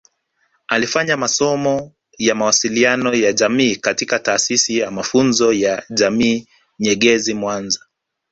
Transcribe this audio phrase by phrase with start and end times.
[0.67, 6.47] Alifanya masomo ya mawasiliano ya jamii katika Taasisi ya mafunzo ya jamii
[6.79, 7.79] Nyegezi mwanza